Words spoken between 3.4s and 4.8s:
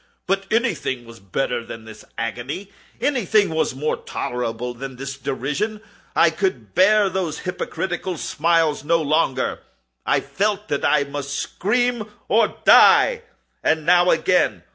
was more tolerable